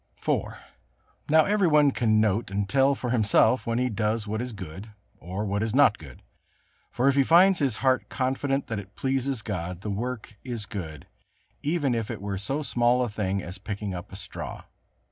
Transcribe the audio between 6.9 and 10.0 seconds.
if he finds his heart confident that it pleases God, the